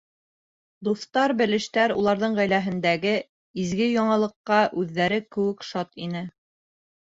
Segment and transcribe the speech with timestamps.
[0.85, 3.11] Дуҫтар-белештәр уларҙың ғаиләһендәге
[3.65, 6.25] изге яңылыҡҡа үҙҙәре кеүек шат ине.